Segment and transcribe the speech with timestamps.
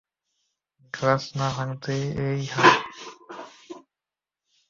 [0.93, 2.77] Glass না ভাঙলেই হয়!